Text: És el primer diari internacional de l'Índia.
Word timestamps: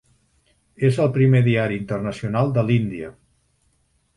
És 0.87 0.95
el 1.03 1.11
primer 1.17 1.41
diari 1.49 1.77
internacional 1.81 2.51
de 2.57 2.65
l'Índia. 2.71 3.11